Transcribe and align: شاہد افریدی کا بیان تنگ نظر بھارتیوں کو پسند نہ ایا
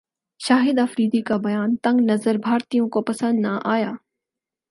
شاہد 0.39 0.79
افریدی 0.79 1.21
کا 1.21 1.37
بیان 1.37 1.75
تنگ 1.83 1.99
نظر 2.01 2.37
بھارتیوں 2.37 2.87
کو 2.89 3.01
پسند 3.01 3.39
نہ 3.39 3.57
ایا 3.65 3.91